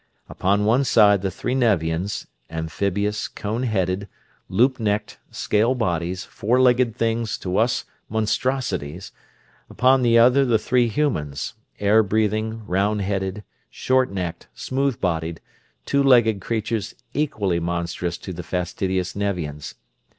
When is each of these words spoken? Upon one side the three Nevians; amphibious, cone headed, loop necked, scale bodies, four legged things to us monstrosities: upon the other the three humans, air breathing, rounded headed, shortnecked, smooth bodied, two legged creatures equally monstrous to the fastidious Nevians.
Upon 0.27 0.65
one 0.65 0.83
side 0.83 1.21
the 1.21 1.29
three 1.29 1.53
Nevians; 1.53 2.25
amphibious, 2.49 3.27
cone 3.27 3.61
headed, 3.61 4.07
loop 4.49 4.79
necked, 4.79 5.19
scale 5.29 5.75
bodies, 5.75 6.23
four 6.25 6.59
legged 6.59 6.95
things 6.95 7.37
to 7.37 7.57
us 7.57 7.85
monstrosities: 8.09 9.11
upon 9.69 10.01
the 10.01 10.17
other 10.17 10.43
the 10.43 10.57
three 10.57 10.87
humans, 10.87 11.53
air 11.79 12.01
breathing, 12.01 12.65
rounded 12.65 13.03
headed, 13.03 13.43
shortnecked, 13.69 14.47
smooth 14.55 14.99
bodied, 14.99 15.39
two 15.85 16.01
legged 16.01 16.41
creatures 16.41 16.95
equally 17.13 17.59
monstrous 17.59 18.17
to 18.17 18.33
the 18.33 18.41
fastidious 18.41 19.15
Nevians. 19.15 19.75